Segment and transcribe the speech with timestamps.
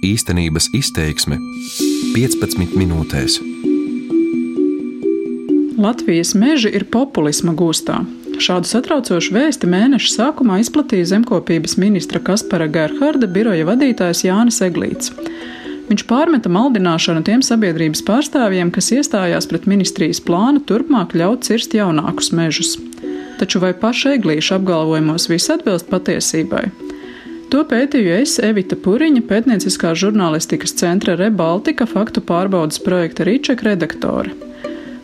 [0.00, 1.36] Īstenības izteiksme
[2.16, 3.34] 15 minūtēs.
[5.76, 7.98] Latvijas meži ir populisma gūstā.
[8.40, 15.12] Šādu satraucošu vēsti mēneša sākumā izplatīja zemkopības ministra Kaspara Gerharda biroja vadītājs Jānis Eglīts.
[15.90, 22.32] Viņš pārmeta maldināšanu tiem sabiedrības pārstāvjiem, kas iestājās pret ministrijas plānu turpmāk ļaut cirst jaunākus
[22.32, 22.78] mežus.
[23.36, 26.70] Taču vai paša eglīša apgalvojumos viss atbilst patiesībai?
[27.52, 34.32] To pētīju es, Evita Puriņa, pētnieciskās žurnālistikas centra Rebaltika faktu pārbaudas projekta Rīček redaktore.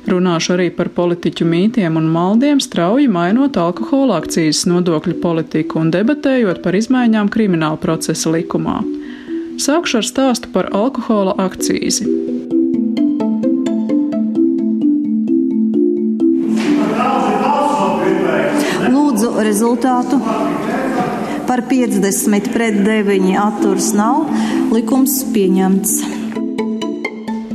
[0.08, 6.62] Runāšu arī par politiķu mītiem un maldiem, strauji mainot alkohola akcijas nodokļu politiku un debatējot
[6.64, 8.80] par izmaiņām krimināla procesa likumā.
[9.60, 12.08] Sākšu ar stāstu par alkohola akcīzi.
[18.88, 20.24] Lūdzu rezultātu.
[21.58, 24.28] Par 50 pret 9 atturs nav.
[24.70, 25.96] Likums pieņemts.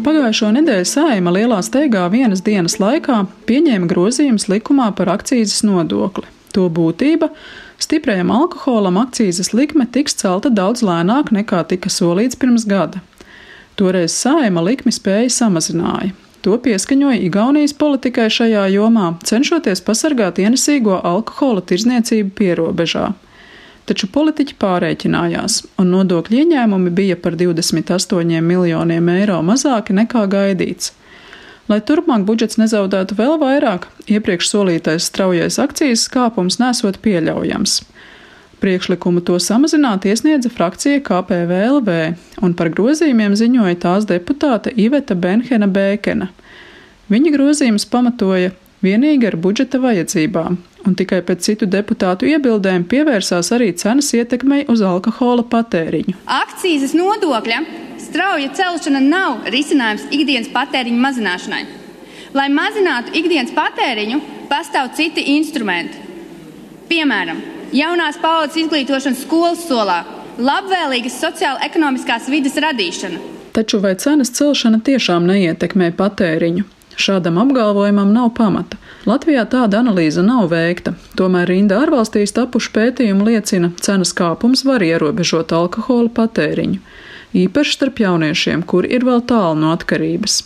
[0.04, 6.28] Pagājušo nedēļu Sājuma lielā steigā vienas dienas laikā pieņēma grozījumus likumā par akcijas nodokli.
[6.52, 7.32] To būtība-
[7.86, 13.00] stiprajam alkoholam akcijas likme tiks celta daudz lēnāk nekā tika solīts pirms gada.
[13.78, 16.12] Toreiz Sājuma likmi spēja samazināja.
[16.42, 23.14] To pieskaņoja Igaunijas politikai šajā jomā, cenšoties pasargāt ienesīgo alkohola tirzniecību pierobežā
[23.90, 30.94] taču politiķi pārēķinājās, un nodokļu ieņēmumi bija par 28 miljoniem eiro mazāki nekā gaidīts.
[31.72, 37.80] Lai turpmāk budžets nezaudētu vēl vairāk, iepriekš solītais straujais akcijas kāpums nesot pieļaujams.
[38.64, 41.96] Priekšlikumu to samazināt iesniedza frakcija KPVLV,
[42.44, 46.30] un par grozījumiem ziņoja tās deputāte Iveta Benhena Bēkena.
[47.12, 53.72] Viņa grozījumus pamatoja vienīgi ar budžeta vajadzībām, un tikai pēc citu deputātu iebildēm pievērsās arī
[53.80, 56.18] cenas ietekmei uz alkohola patēriņu.
[56.28, 57.62] Akcijas nodokļa
[58.04, 61.64] strauja celšana nav risinājums ikdienas patēriņa mazināšanai.
[62.34, 66.00] Lai mazinātu ikdienas patēriņu, pastāv citi instrumenti.
[66.90, 67.40] Piemēram,
[67.74, 70.02] jaunās paudzes izglītošana skolas solā,
[70.42, 73.22] labvēlīgas sociāla-ekonomiskās vidas radīšana.
[73.54, 76.66] Taču vai cenas celšana tiešām neietekmē patēriņu?
[76.96, 78.78] Šādam apgalvojumam nav pamata.
[79.10, 85.52] Latvijā tāda analīze nav veikta, tomēr rinda ārvalstīs tapuši pētījumi liecina, cenas kāpums var ierobežot
[85.52, 86.80] alkohola patēriņu,
[87.44, 90.44] īpaši starp jauniešiem, kuri ir vēl tālu no atkarības.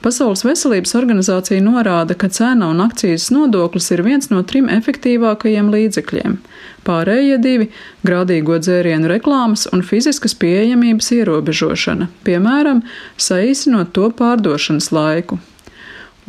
[0.00, 6.38] Pasaules veselības organizācija norāda, ka cena un akcijas nodoklis ir viens no trim efektīvākajiem līdzekļiem.
[6.86, 7.68] Pārējie divi-
[8.08, 12.80] grādīgo dzērienu reklāmas un fiziskas pieejamības ierobežošana, piemēram,
[13.18, 15.38] saīsinot to pārdošanas laiku,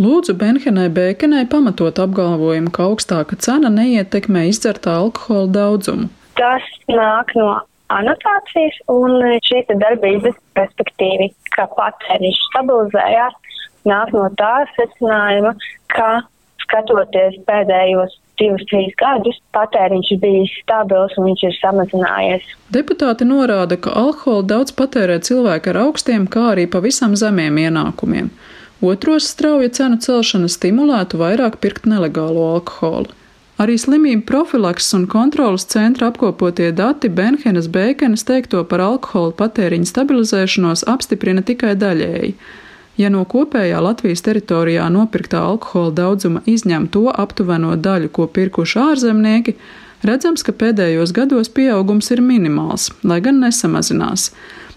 [0.02, 6.08] Lūdzu Benhenai Bēkenai pamatot apgalvojumu, ka augstāka cena neietekmē izdzertā alkohola daudzumu.
[6.40, 7.52] Tas nāk no
[7.94, 13.36] anotācijas un šī darbības perspektīva, ka patēriņš stabilizējās,
[13.92, 15.54] nāk no tā secinājuma,
[15.94, 16.10] ka
[16.64, 22.48] skatoties pēdējos divus, trīs gadus, patēriņš ir bijis stabils un viņš ir samazinājies.
[22.74, 28.32] Deputāti norāda, ka alkoholu daudz patērē cilvēki ar augstiem, kā arī pavisam zemiem ienākumiem.
[28.82, 33.14] Otros strauja cenu celšana stimulētu vairāk pirkt nelegālo alkoholu.
[33.62, 40.86] Arī slimību profilakses un kontrolas centra apkopotie dati Benhenas Bēkenes teikto par alkohola patēriņa stabilizēšanos
[40.90, 42.34] apstiprina tikai daļēji.
[42.98, 49.56] Ja no kopējā Latvijas teritorijā nopirktā alkohola daudzuma izņem to aptuveno daļu, ko pirkuši ārzemnieki,
[50.10, 54.32] redzams, ka pēdējos gados pieaugums ir minimāls, lai gan nesamazinās.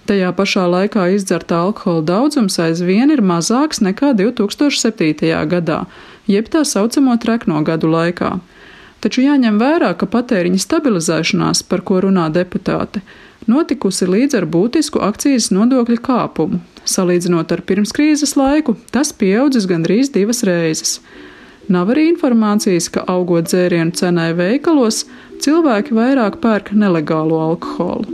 [0.04, 5.30] Tajā pašā laikā izdzertā alkohola daudzums aizvien ir mazāks nekā 2007.
[5.48, 5.84] gadā,
[6.28, 8.34] jeb tā saucamo trekno gadu laikā.
[9.00, 13.00] Taču jāņem vērā, ka patēriņa stabilizēšanās, par ko runā deputāte,
[13.48, 16.60] notikusi līdz ar būtisku akcijas nodokļu kāpumu.
[16.84, 20.98] Salīdzinot ar pirmskrīzes laiku, tas pieaudzis gandrīz divas reizes.
[21.72, 25.06] Nav arī informācijas, ka augot dzērienu cenai veikalos,
[25.40, 28.13] cilvēki vairāk pērk nelegālo alkoholu.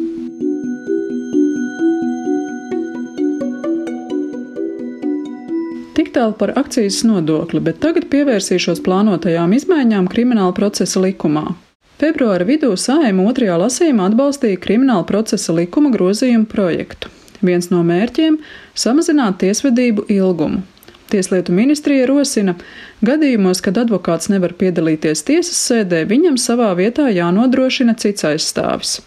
[6.11, 11.53] Tik tālu par akcijas nodokli, bet tagad pievērsīšos plānotajām izmaiņām krimināla procesa likumā.
[12.03, 17.13] Februāra vidū Sājuma otrajā lasījumā atbalstīja krimināla procesa likuma grozījumu projektu.
[17.47, 18.41] Viens no mērķiem-
[18.85, 20.65] samazināt tiesvedību ilgumu.
[21.15, 22.57] Tieslietu ministrija rosina,
[23.07, 28.99] gadījumos, kad advokāts nevar piedalīties tiesas sēdē, viņam savā vietā jānodrošina cits aizstāvis.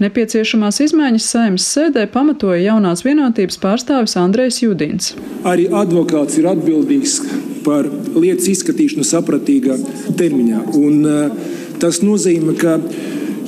[0.00, 5.10] Nepieciešamās izmaiņas saimnes sēdē pamatoja jaunās vienotības pārstāvis Andrejs Judins.
[5.44, 7.18] Arī advokāts ir atbildīgs
[7.66, 9.76] par lietas izskatīšanu sapratīgā
[10.16, 10.62] termiņā.
[10.80, 11.50] Un, uh,
[11.82, 12.78] tas nozīmē, ka,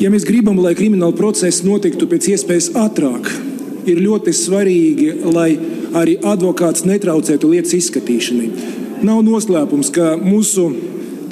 [0.03, 3.33] ja mēs gribam, lai krimināla process notiktu pēc iespējas ātrāk,
[3.89, 5.55] ir ļoti svarīgi, lai
[5.97, 8.51] arī advokāts netraucētu lietas izskatīšanai.
[9.09, 10.69] Nav noslēpums, ka mūsu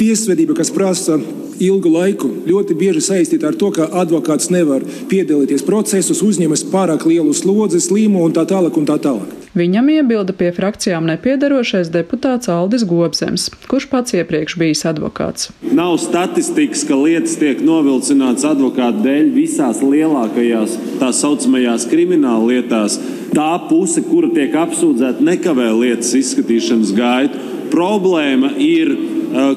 [0.01, 1.21] tiesvedība, kas prasa
[1.61, 7.35] ilgu laiku, ļoti bieži saistīta ar to, ka advokāts nevar piedalīties procesos, uzņemas pārāk lielu
[7.37, 8.77] slodzi, slīmu un tā tālāk.
[8.81, 9.37] Un tā tālāk.
[9.51, 15.49] Viņam iebilda pie frakcijām nepiedarošais deputāts Aldis Gobzems, kurš pats iepriekš bijis advokāts.
[15.75, 23.01] Nav statistikas, ka lietas tiek novilcinātas advokātu dēļ visās lielākajās tā saucamajās krimināla lietās.
[23.35, 27.43] Tā puse, kura tiek apsūdzēta, nekavē lietas izskatīšanas gaitu.
[27.71, 28.93] Problēma ir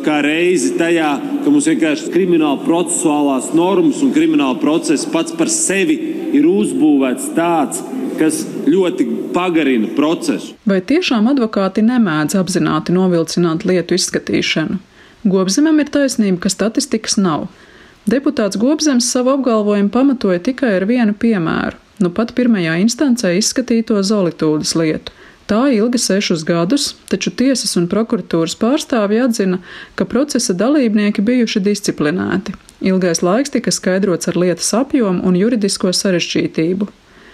[0.06, 1.10] kā reizi tajā,
[1.44, 5.98] ka mums vienkārši krimināla procesuālās normas un krimināla process pats par sevi
[6.38, 7.82] ir uzbūvēts tāds,
[8.20, 10.54] kas ļoti pagarina procesu.
[10.70, 14.78] Vai tiešām advokāti nemēdz apzināti novilcināt lietu izskatīšanu?
[15.24, 17.48] Gobzemam ir taisnība, ka statistikas nav.
[18.10, 24.76] Deputāts Gobzems savu apgalvojumu pamatoja tikai ar vienu piemēru- nu pat pirmajā instancē izskatīto zolitūdas
[24.76, 25.12] lietu.
[25.48, 29.60] Tā ilga sešus gadus, taču tiesas un prokuratūras pārstāvji atzina,
[30.00, 32.56] ka procesa dalībnieki bijuši disciplinēti.
[32.84, 36.88] Ilgais laiks tika skaidrots ar lietas apjomu un juridisko sarežģītību.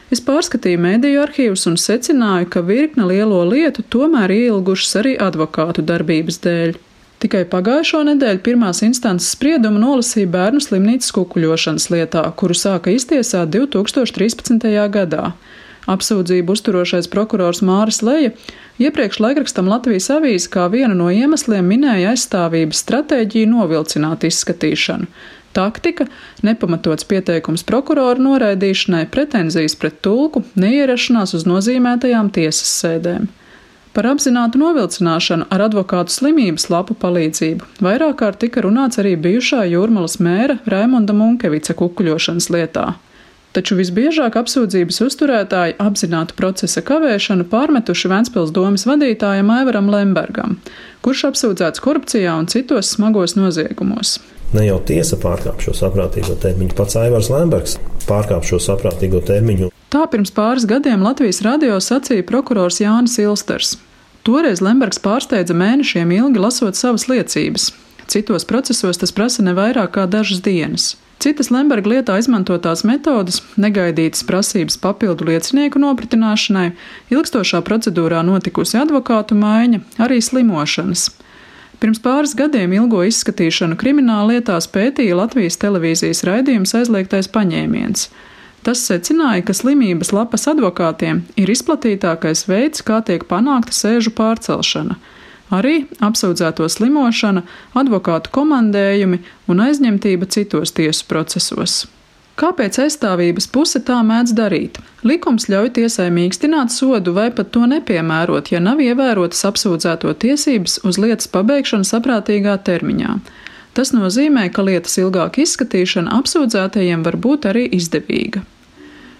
[0.09, 6.41] Es pārskatīju mediju arhīvus un secināju, ka virkne lielo lietu tomēr ielgušas arī advokātu darbības
[6.45, 6.77] dēļ.
[7.19, 14.65] Tikai pagājušo nedēļu pirmās instances spriedumu nolasīja bērnu slimnīcas kukuļošanas lietā, kuru sāka iztiesāt 2013.
[14.93, 15.33] gadā.
[15.89, 18.35] Apsūdzību uzturošais prokurors Māris Leja
[18.81, 25.09] iepriekš laikrakstam Latvijas avīze kā vienu no iemesliem minēja aizstāvības stratēģiju novilcināt izskatīšanu.
[25.57, 26.05] Taktika,
[26.45, 33.25] nepamatots pieteikums prokuroru noraidīšanai, pretenzijas pret tulku, neierašanās uz nozīmētajām tiesas sēdēm.
[33.89, 40.19] Par apzinātu novilcināšanu ar advokātu slimības lapu palīdzību vairāk kārt tika runāts arī bijušā jūrmalas
[40.21, 42.91] mēra Raimonda Munkevica kukuļošanas lietā
[43.55, 50.57] taču visbiežāk apsūdzības uzturētāji apzinātu procesa kavēšanu pārmetuši Ventspils domas vadītājam Aivaram Lembergam,
[51.05, 54.19] kurš apsūdzēts korupcijā un citos smagos noziegumos.
[54.53, 57.77] Ne jau tiesa pārkāp šo saprātīgo termiņu, pats Aivars Lembergs
[58.09, 59.69] pārkāp šo saprātīgo termiņu.
[59.93, 63.75] Tā pirms pāris gadiem Latvijas radio sacīja prokurors Jānis Ilsters.
[64.25, 67.69] Toreiz Lembergs pārsteidza mēnešiem ilgi lasot savas liecības.
[68.09, 70.95] Citos procesos tas prasa ne vairāk kā dažas dienas.
[71.19, 76.69] Citas Lemberga lietā izmantotās metodas, negaidītas prasības papildu liecinieku nopratināšanai,
[77.11, 81.09] ilgstošā procedūrā notikusi advokātu maiņa, arī slimošanas.
[81.83, 88.07] Pirms pāris gadiem ilgo izskatīšanu krimināla lietās pētīja Latvijas televīzijas raidījums aizliegtais paņēmiens.
[88.63, 94.95] Tas secināja, ka slimības lapas advokātiem ir izplatītākais veids, kā tiek panākta sēžu pārcelšana
[95.53, 97.45] arī apsūdzēto slimošana,
[97.77, 101.85] advokātu komandējumi un aizņemtība citos tiesu procesos.
[102.39, 104.77] Kāpēc aizstāvības puse tā mēdz darīt?
[105.03, 110.99] Likums ļauj tiesai mīkstināt sodu vai pat to nepiemērot, ja nav ievērotas apsūdzēto tiesības uz
[111.03, 113.17] lietas pabeigšanu saprātīgā termiņā.
[113.75, 118.45] Tas nozīmē, ka lietas ilgāka izskatīšana apsūdzētajiem var būt arī izdevīga.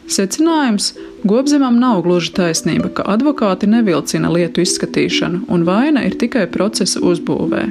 [0.10, 0.94] Secinājums-
[1.30, 7.64] Gobzemam nav gluži taisnība, ka advokāti nevilcina lietu izskatīšanu, un vaina ir tikai procesa uzbūvē.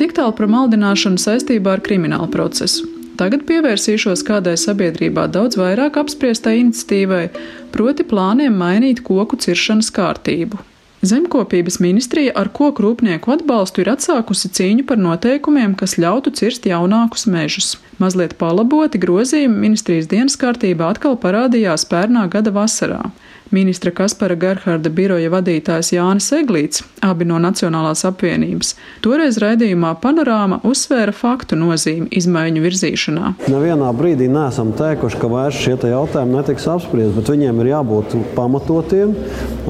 [0.00, 2.88] Tik tālu par maldināšanu saistībā ar kriminālu procesu.
[3.16, 7.28] Tagad pievērsīšos kādai sabiedrībā daudz vairāk apspriestai iniciatīvai,
[7.72, 10.60] proti plāniem mainīt koku ciršanas kārtību.
[11.04, 17.26] Zemkopības ministrija ar koku rūpnieku atbalstu ir atsākusi cīņu par noteikumiem, kas ļautu cirst jaunākus
[17.28, 17.74] mežus.
[18.00, 23.02] Mazliet palaboti grozījumi ministrijas dienas kārtībā atkal parādījās pērnā gada vasarā.
[23.50, 28.72] Ministra Kaspara Gerharda biroja vadītājs Jānis Eglīts, abi no Nacionālās apvienības,
[29.04, 33.30] toreiz raidījumā Panorāma uzsvēra faktu nozīmi izmaiņu virzīšanā.
[33.52, 39.14] Nevienā brīdī neesam teikuši, ka vairs šie jautājumi netiks apspriesti, bet viņiem ir jābūt pamatotiem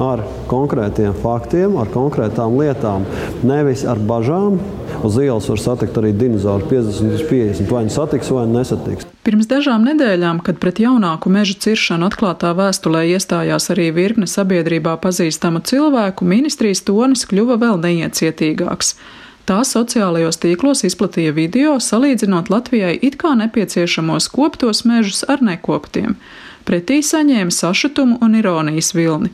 [0.01, 3.05] ar konkrētiem faktiem, ar konkrētām lietām,
[3.45, 4.57] nevis ar bažām.
[5.03, 7.69] Uz ielas var satikt arī dinozauru 50 līdz 50.
[7.71, 9.05] Vai nu satiks, vai nesatiks.
[9.27, 15.61] Pirms dažām nedēļām, kad pret jaunāku meža ciršanu atklātā vēstulē iestājās arī virkne sabiedrībā pazīstamu
[15.67, 18.95] cilvēku, ministrijas tonis kļuva vēl neiecietīgāks.
[19.47, 26.17] Tā sociālajos tīklos izplatīja video, salīdzinot Latvijai it kā nepieciešamos koptos mežus ar nekoptiem.
[26.67, 29.31] Pretī saņēma sašutumu un ironijas vilni.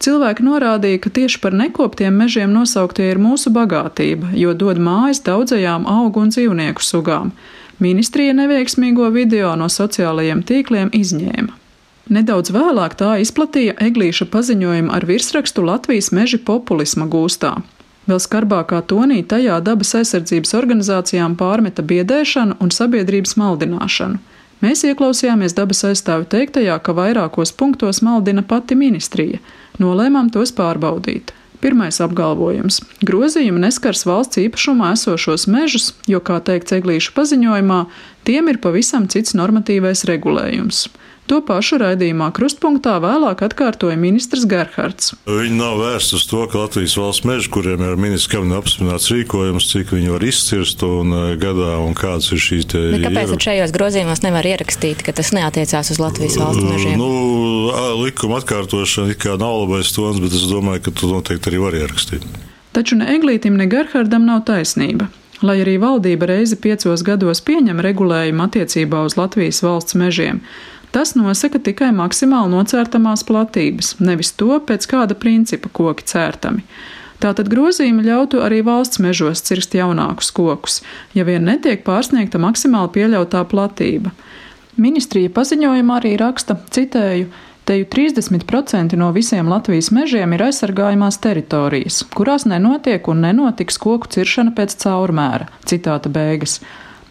[0.00, 5.84] Cilvēki norādīja, ka tieši par nekoptiem mežiem nosauktie ir mūsu bagātība, jo dod mājas daudzajām
[5.84, 7.34] augu un dzīvnieku sugām.
[7.84, 11.52] Ministrija neveiksmīgo video no sociālajiem tīkliem izņēma.
[12.16, 17.52] Nedaudz vēlāk tā izplatīja Eglīša paziņojumu ar virsrakstu Latvijas meži populisma gūstā.
[18.08, 24.18] Vēl skarbākā tonī tajā dabas aizsardzības organizācijām pārmeta biedēšanu un sabiedrības maldināšanu.
[24.64, 29.38] Mēs ieklausījāmies dabas aizstāvi teiktajā, ka vairākos punktos maldina pati ministrija.
[29.80, 31.32] Nolēmām tos pārbaudīt.
[31.60, 37.86] Pirmais apgalvojums- grozījumi neskars valsts īpašumā esošos mežus, jo, kā teikts Eglīša paziņojumā,
[38.24, 40.88] tiem ir pavisam cits normatīvais regulējums.
[41.30, 45.12] To pašu raidījumā krustpunktā vēlāk atkārtoja ministrs Gerhards.
[45.30, 49.68] Viņi nav vērsti uz to, ka Latvijas valsts meži, kuriem ir ministrs kabineta apstiprināts rīkojums,
[49.70, 52.82] cik viņi var izcirst un uh, gadā un kādas ir šīs te.
[52.96, 53.38] Bet kāpēc ieru...
[53.46, 56.98] šajos grozījumos nevar ierakstīt, ka tas neatiecās uz Latvijas valsts mežiem?
[56.98, 57.70] Nu,
[58.02, 61.78] likuma atkārtošana it kā nav labais tons, bet es domāju, ka to noteikti arī var
[61.78, 62.26] ierakstīt.
[62.74, 65.06] Taču ne Eglītim, ne Gerhardam nav taisnība.
[65.46, 70.42] Lai arī valdība reizi piecos gados pieņem regulējumu attiecībā uz Latvijas valsts mežiem,
[70.90, 76.64] Tas nosaka tikai maksimāli nocērtamās platības, nevis to, pēc kāda principa koki cērtami.
[77.20, 80.80] Tātad grozījumi ļautu arī valsts mežos cirst jaunākus kokus,
[81.14, 84.14] ja vien netiek pārsniegta maksimāli pieļautā platība.
[84.80, 87.28] Ministrija paziņojumā arī raksta, citēju,
[87.70, 94.50] Teju 30% no visiem Latvijas mežiem ir aizsargājumās teritorijas, kurās nenotiek un nenotiks koku ciršana
[94.56, 95.46] pēc caurmēra.
[95.70, 96.56] Citāta beigas.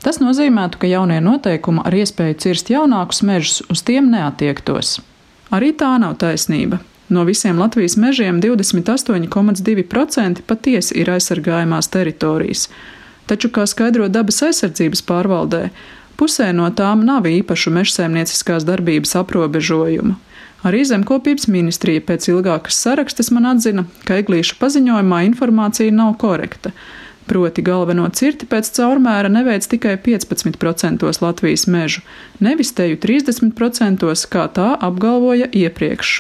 [0.03, 4.99] Tas nozīmētu, ka jaunie noteikumi ar iespēju cirst jaunākus mežus uz tiem neatiektos.
[5.51, 6.79] Arī tā nav taisnība.
[7.09, 12.67] No visiem Latvijas mežiem 28,2% patiesi ir aizsargājumās teritorijas,
[13.27, 15.63] taču, kā skaidro dabas aizsardzības pārvaldē,
[16.21, 20.15] pusē no tām nav īpašu mežsaimnieciskās darbības aprobežojumu.
[20.69, 26.75] Arī zemkopības ministrija pēc ilgākas sarakstes man atzina, ka eglīša paziņojumā informācija nav korekta
[27.29, 32.01] proti galveno cirti pēc caurmēra neveic tikai 15% Latvijas mežu,
[32.39, 36.19] nevis teju 30%, kā tā apgalvoja iepriekš.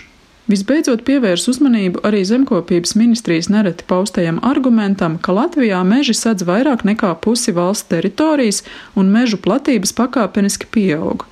[0.49, 7.11] Visbeidzot, pievērs uzmanību arī zemkopības ministrijas nereti paustajam argumentam, ka Latvijā meži sadz vairāk nekā
[7.21, 8.63] pusi valsts teritorijas
[8.97, 11.27] un mežu platības pakāpeniski pieaug.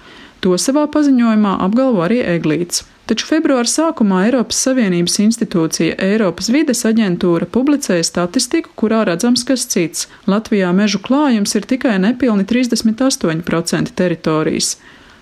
[0.46, 2.86] To savā paziņojumā apgalvo arī Eglīts.
[3.08, 10.10] Taču februāra sākumā Eiropas Savienības institūcija Eiropas vides aģentūra publicēja statistiku, kurā redzams, kas cits.
[10.28, 14.74] Latvijā mežu klājums ir tikai nepilni 38% teritorijas.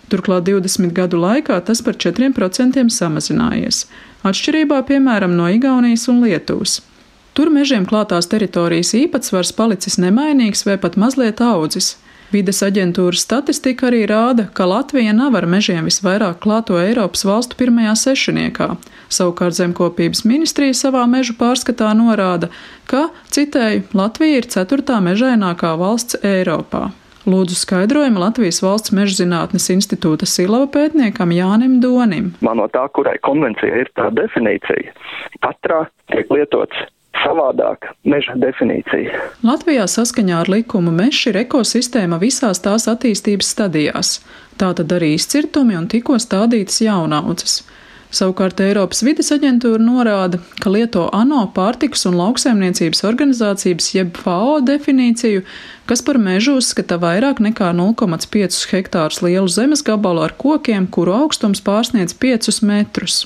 [0.09, 3.85] Turklāt 20 gadu laikā tas par 4% samazinājies,
[4.25, 6.79] atšķirībā piemēram no Igaunijas un Lietuvas.
[7.37, 11.95] Tur mežiem klātās teritorijas īpatsvars palicis nemainīgs vai pat mazliet audzis.
[12.33, 17.93] Vides aģentūras statistika arī rāda, ka Latvija nav ar mežiem visvairāk klāto Eiropas valstu pirmajā
[18.01, 18.71] sešiniekā.
[19.13, 22.49] Savukārt zemkopības ministrija savā mežu pārskatā norāda,
[22.89, 26.89] ka, citēju, Latvija ir ceturtā mežainākā valsts Eiropā.
[27.25, 32.33] Lūdzu skaidrojumu Latvijas valsts mežzinātnes institūta Silava pētniekam Jānim Donim.
[32.45, 34.93] Man no tā, kurai konvencija ir tā definīcija,
[35.45, 36.85] katrā tiek lietots
[37.23, 39.21] savādāk meža definīcija.
[39.45, 44.19] Latvijā saskaņā ar likumu mežs ir ekosistēma visās tās attīstības stadijās.
[44.59, 47.63] Tātad arī izcirtumi un tikko stādītas jaunaudzes.
[48.15, 55.43] Savukārt Eiropas vides aģentūra norāda, ka lieto ANO pārtikas un lauksaimniecības organizācijas jeb FAO definīciju,
[55.89, 61.63] kas par mežu uzskata vairāk nekā 0,5 hektārus lielu zemes gabalu ar kokiem, kuru augstums
[61.65, 63.25] pārsniedz 5 metrus.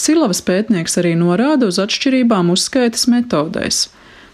[0.00, 3.82] Silavas pētnieks arī norāda uz atšķirībām uzskaitas metodēs.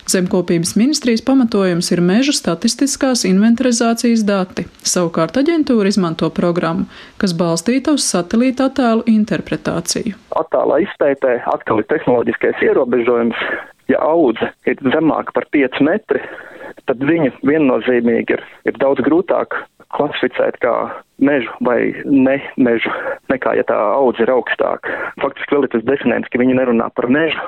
[0.06, 6.86] Zemkopības ministrijas pamatojums ir mežu statistiskās inventarizācijas dati, savukārt aģentūra izmanto programmu,
[7.18, 10.14] kas balstīta uz satelīta attēlu interpretāciju.
[10.38, 13.42] Attēlā izpētē atkal ir tehnoloģiskais ierobežojums.
[13.90, 16.22] Ja audze ir zemāka par 5 metri,
[16.84, 19.56] tad viņu viennozīmīgi ir, ir daudz grūtāk
[19.96, 20.74] klasificēt kā
[21.22, 22.90] mežu vai ne mežu,
[23.32, 24.92] nekā ja tā audze ir augstāka.
[25.22, 27.44] Faktiski vēl ir tas definējums, ka viņi nerunā par mežu,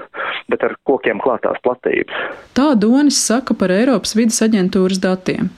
[0.48, 2.14] bet ar kokiem klātās platības.
[2.56, 5.50] Tā Donis saka par Eiropas vidas aģentūras datiem.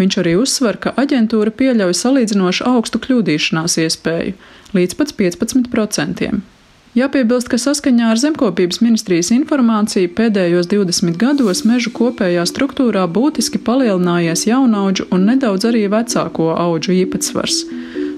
[0.00, 4.32] Viņš arī uzsver, ka aģentūra pieļauj salīdzinoši augstu kļūdīšanās iespēju-
[4.78, 6.59] līdz pat 15%.
[6.90, 14.48] Jāpiebilst, ka saskaņā ar Zemkopības ministrijas informāciju pēdējos 20 gados mežu kopējā struktūrā būtiski palielinājies
[14.48, 17.60] jaunaudžu un nedaudz arī vecāko auģu īpatsvars.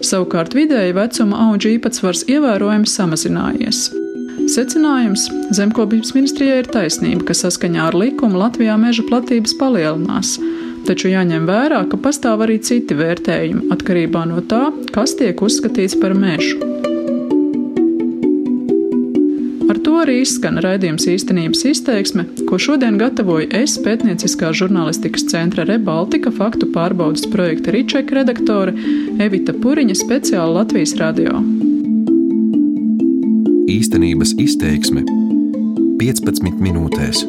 [0.08, 3.90] Savukārt vidēji vecuma auģu īpatsvars ievērojami samazinājies.
[4.48, 10.38] Secinājums- Zemkopības ministrijai ir taisnība, ka saskaņā ar likumu Latvijā meža platības palielinās,
[10.88, 16.16] taču jāņem vērā, ka pastāv arī citi vērtējumi atkarībā no tā, kas tiek uzskatīts par
[16.16, 16.91] mežu.
[20.02, 27.26] Arī izskan raidījums īstenības izteiksme, ko šodien gatavoju es, pētnieciskā žurnālistikas centra Rebaltika faktu pārbaudas
[27.32, 28.74] projekta Ričeka redaktore
[29.22, 31.38] Evita Puriņa speciāli Latvijas radio.
[33.72, 35.06] Īstenības izteiksme
[36.02, 37.24] 15 minūtēs.